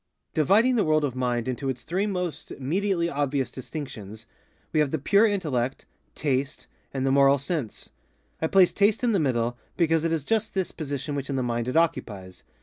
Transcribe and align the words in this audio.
Dividing 0.33 0.77
the 0.77 0.83
world 0.83 1.03
of 1.05 1.15
mind 1.15 1.47
into 1.47 1.69
its 1.69 1.83
three 1.83 2.07
most 2.07 2.49
immediately 2.51 3.07
obvious 3.07 3.51
distinctions, 3.51 4.25
we 4.73 4.79
have 4.79 4.89
the 4.89 4.97
Pure 4.97 5.27
Intellect, 5.27 5.85
Taste, 6.15 6.65
and 6.91 7.05
the 7.05 7.11
Moral 7.11 7.37
Sense. 7.37 7.91
I 8.41 8.47
place 8.47 8.73
Taste 8.73 9.03
in 9.03 9.11
the 9.11 9.19
middle, 9.19 9.59
because 9.77 10.03
it 10.03 10.11
is 10.11 10.23
just 10.23 10.55
this 10.55 10.71
position 10.71 11.13
which 11.13 11.29
in 11.29 11.35
the 11.35 11.43
mind 11.43 11.67
it 11.67 11.77
occupies. 11.77 12.41